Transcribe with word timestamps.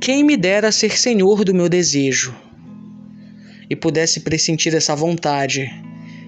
Quem 0.00 0.22
me 0.22 0.36
dera 0.36 0.70
ser 0.70 0.96
senhor 0.96 1.44
do 1.44 1.54
meu 1.54 1.68
desejo 1.68 2.34
e 3.68 3.76
pudesse 3.76 4.20
pressentir 4.20 4.74
essa 4.74 4.94
vontade 4.94 5.68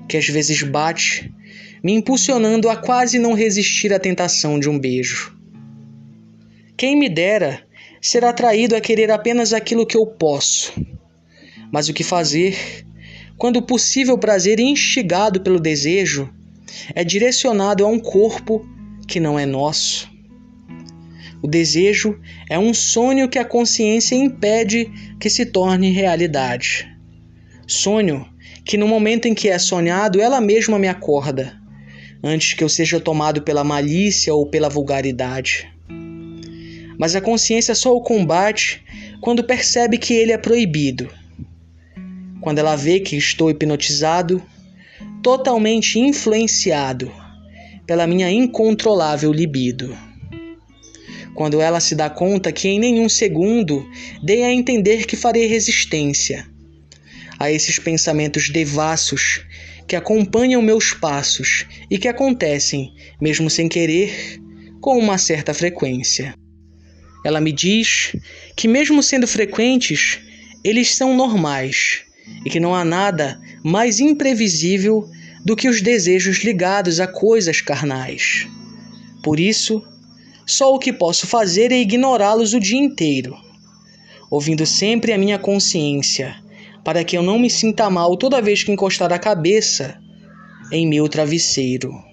que 0.09 0.17
às 0.17 0.27
vezes 0.27 0.63
bate, 0.63 1.33
me 1.83 1.93
impulsionando 1.93 2.69
a 2.69 2.77
quase 2.77 3.19
não 3.19 3.33
resistir 3.33 3.93
à 3.93 3.99
tentação 3.99 4.59
de 4.59 4.69
um 4.69 4.79
beijo. 4.79 5.37
Quem 6.77 6.97
me 6.97 7.09
dera 7.09 7.65
ser 8.01 8.25
atraído 8.25 8.75
a 8.75 8.81
querer 8.81 9.11
apenas 9.11 9.53
aquilo 9.53 9.87
que 9.87 9.97
eu 9.97 10.07
posso. 10.07 10.73
Mas 11.73 11.89
o 11.89 11.95
que 11.95 12.03
fazer 12.03 12.85
quando 13.39 13.59
o 13.59 13.63
possível 13.63 14.19
prazer 14.19 14.59
instigado 14.59 15.41
pelo 15.41 15.61
desejo 15.61 16.29
é 16.95 17.05
direcionado 17.05 17.85
a 17.85 17.89
um 17.89 17.99
corpo 17.99 18.67
que 19.07 19.21
não 19.21 19.39
é 19.39 19.47
nosso? 19.47 20.11
O 21.43 21.49
desejo 21.49 22.21
é 22.49 22.59
um 22.59 22.75
sonho 22.75 23.29
que 23.29 23.39
a 23.39 23.45
consciência 23.45 24.15
impede 24.15 24.91
que 25.19 25.31
se 25.31 25.47
torne 25.47 25.91
realidade. 25.91 26.89
Sonho 27.67 28.27
que 28.65 28.77
no 28.77 28.87
momento 28.87 29.27
em 29.27 29.35
que 29.35 29.49
é 29.49 29.59
sonhado, 29.59 30.21
ela 30.21 30.41
mesma 30.41 30.79
me 30.79 30.87
acorda, 30.87 31.59
antes 32.23 32.55
que 32.55 32.63
eu 32.63 32.69
seja 32.69 33.01
tomado 33.01 33.43
pela 33.43 33.65
malícia 33.65 34.35
ou 34.35 34.47
pela 34.47 34.69
vulgaridade. 34.69 35.69
Mas 36.99 37.17
a 37.17 37.21
consciência 37.21 37.75
só 37.75 37.95
o 37.95 38.03
combate 38.03 38.85
quando 39.21 39.43
percebe 39.43 39.99
que 39.99 40.13
ele 40.13 40.33
é 40.33 40.39
proibido. 40.39 41.09
Quando 42.41 42.59
ela 42.59 42.77
vê 42.77 43.01
que 43.01 43.17
estou 43.17 43.51
hipnotizado, 43.51 44.43
totalmente 45.23 45.99
influenciado 45.99 47.11
pela 47.87 48.07
minha 48.07 48.31
incontrolável 48.31 49.33
libido 49.33 49.97
quando 51.41 51.59
ela 51.59 51.81
se 51.81 51.95
dá 51.95 52.11
conta 52.11 52.53
que 52.53 52.69
em 52.69 52.79
nenhum 52.79 53.09
segundo 53.09 53.89
dei 54.23 54.43
a 54.43 54.53
entender 54.53 55.07
que 55.07 55.17
farei 55.17 55.47
resistência 55.47 56.47
a 57.39 57.51
esses 57.51 57.79
pensamentos 57.79 58.51
devassos 58.51 59.47
que 59.89 59.97
acompanham 59.97 60.61
meus 60.61 60.93
passos 60.93 61.65
e 61.91 61.97
que 61.97 62.09
acontecem, 62.09 62.93
mesmo 63.19 63.49
sem 63.49 63.71
querer, 63.71 64.39
com 64.83 64.99
uma 64.99 65.17
certa 65.17 65.55
frequência. 65.55 66.35
Ela 67.25 67.41
me 67.41 67.53
diz 67.53 68.15
que, 68.55 68.69
mesmo 68.69 69.03
sendo 69.03 69.27
frequentes, 69.27 70.19
eles 70.63 70.95
são 70.95 71.17
normais 71.17 72.03
e 72.45 72.51
que 72.51 72.61
não 72.61 72.75
há 72.75 72.85
nada 72.85 73.41
mais 73.65 73.99
imprevisível 73.99 75.09
do 75.43 75.57
que 75.57 75.71
os 75.71 75.81
desejos 75.81 76.45
ligados 76.45 77.01
a 77.01 77.07
coisas 77.07 77.63
carnais. 77.63 78.47
Por 79.23 79.41
isso, 79.41 79.83
só 80.51 80.75
o 80.75 80.79
que 80.79 80.93
posso 80.93 81.27
fazer 81.27 81.73
é 81.73 81.77
ignorá-los 81.77 82.53
o 82.53 82.61
dia 82.61 82.79
inteiro, 82.79 83.37
ouvindo 84.31 84.67
sempre 84.67 85.13
a 85.13 85.19
minha 85.19 85.39
consciência, 85.39 86.37
para 86.85 87.05
que 87.05 87.17
eu 87.17 87.23
não 87.23 87.39
me 87.39 87.49
sinta 87.49 87.89
mal 87.89 88.17
toda 88.17 88.43
vez 88.43 88.63
que 88.63 88.73
encostar 88.73 89.13
a 89.13 89.19
cabeça 89.19 90.01
em 90.73 90.87
meu 90.87 91.09
travesseiro. 91.09 92.10